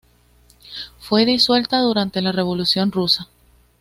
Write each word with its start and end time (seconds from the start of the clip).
Fue 0.99 1.27
disuelta 1.27 1.77
durante 1.79 2.23
la 2.23 2.31
Revolución 2.31 2.91
rusa. 2.91 3.27